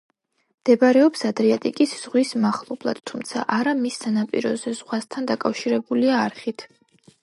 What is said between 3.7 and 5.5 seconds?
მის სანაპიროზე, ზღვასთან